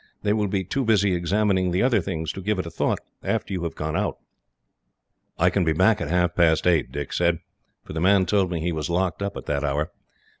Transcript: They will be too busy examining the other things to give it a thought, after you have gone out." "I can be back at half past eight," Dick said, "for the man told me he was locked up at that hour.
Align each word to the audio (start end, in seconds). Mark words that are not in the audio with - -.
They 0.23 0.33
will 0.33 0.47
be 0.47 0.63
too 0.63 0.83
busy 0.83 1.13
examining 1.13 1.69
the 1.69 1.83
other 1.83 2.01
things 2.01 2.31
to 2.31 2.41
give 2.41 2.57
it 2.57 2.65
a 2.65 2.71
thought, 2.71 3.01
after 3.21 3.53
you 3.53 3.61
have 3.65 3.75
gone 3.75 3.95
out." 3.95 4.17
"I 5.37 5.51
can 5.51 5.63
be 5.63 5.73
back 5.73 6.01
at 6.01 6.09
half 6.09 6.33
past 6.33 6.65
eight," 6.65 6.91
Dick 6.91 7.13
said, 7.13 7.37
"for 7.83 7.93
the 7.93 8.01
man 8.01 8.25
told 8.25 8.49
me 8.49 8.61
he 8.61 8.71
was 8.71 8.89
locked 8.89 9.21
up 9.21 9.37
at 9.37 9.45
that 9.45 9.63
hour. 9.63 9.91